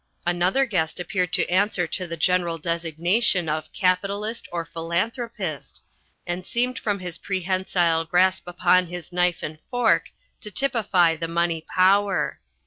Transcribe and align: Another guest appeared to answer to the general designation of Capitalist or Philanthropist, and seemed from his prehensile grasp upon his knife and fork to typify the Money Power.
Another 0.25 0.65
guest 0.65 0.99
appeared 0.99 1.31
to 1.33 1.47
answer 1.47 1.85
to 1.85 2.07
the 2.07 2.17
general 2.17 2.57
designation 2.57 3.47
of 3.47 3.71
Capitalist 3.71 4.47
or 4.51 4.65
Philanthropist, 4.65 5.79
and 6.25 6.43
seemed 6.43 6.79
from 6.79 6.97
his 6.97 7.19
prehensile 7.19 8.03
grasp 8.05 8.47
upon 8.47 8.87
his 8.87 9.11
knife 9.11 9.43
and 9.43 9.59
fork 9.69 10.09
to 10.39 10.49
typify 10.49 11.15
the 11.15 11.27
Money 11.27 11.63
Power. 11.69 12.39